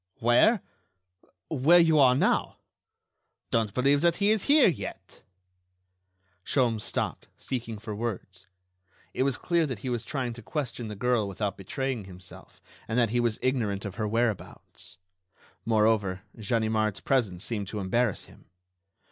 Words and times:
Where?... 0.17 0.63
Where 1.49 1.77
you 1.77 1.99
are 1.99 2.15
now.... 2.15 2.57
Don't 3.51 3.71
believe 3.71 4.01
that 4.01 4.15
he 4.15 4.31
is 4.31 4.45
here 4.45 4.67
yet!..." 4.67 5.21
Sholmes 6.43 6.81
stopped, 6.81 7.27
seeking 7.37 7.77
for 7.77 7.93
words. 7.95 8.47
It 9.13 9.21
was 9.21 9.37
clear 9.37 9.67
that 9.67 9.77
he 9.85 9.89
was 9.91 10.03
trying 10.03 10.33
to 10.33 10.41
question 10.41 10.87
the 10.87 10.95
girl 10.95 11.27
without 11.27 11.55
betraying 11.55 12.05
himself, 12.05 12.59
and 12.87 12.97
that 12.97 13.11
he 13.11 13.19
was 13.19 13.37
ignorant 13.43 13.85
of 13.85 13.93
her 14.01 14.07
whereabouts. 14.07 14.97
Moreover, 15.65 16.23
Ganimard's 16.35 17.01
presence 17.01 17.43
seemed 17.45 17.67
to 17.67 17.79
embarrass 17.79 18.23
him.... 18.25 18.45